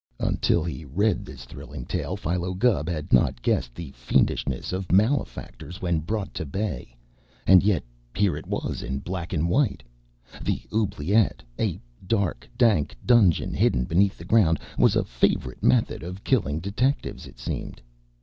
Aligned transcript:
Until 0.19 0.63
he 0.63 0.83
read 0.83 1.25
this 1.25 1.45
thrilling 1.45 1.85
tale, 1.85 2.17
Philo 2.17 2.55
Gubb 2.55 2.89
had 2.89 3.13
not 3.13 3.39
guessed 3.43 3.75
the 3.75 3.91
fiendishness 3.91 4.73
of 4.73 4.91
malefactors 4.91 5.79
when 5.79 5.99
brought 5.99 6.33
to 6.33 6.43
bay, 6.43 6.95
and 7.45 7.61
yet 7.61 7.83
here 8.15 8.35
it 8.35 8.47
was 8.47 8.81
in 8.81 8.97
black 8.97 9.31
and 9.31 9.47
white. 9.47 9.83
The 10.41 10.63
oubliette 10.73 11.43
a 11.59 11.79
dark, 12.07 12.49
dank 12.57 12.95
dungeon 13.05 13.53
hidden 13.53 13.83
beneath 13.85 14.17
the 14.17 14.25
ground 14.25 14.57
was 14.75 14.95
a 14.95 15.03
favorite 15.03 15.61
method 15.61 16.01
of 16.01 16.23
killing 16.23 16.57
detectives, 16.59 17.27
it 17.27 17.37
seemed. 17.37 17.79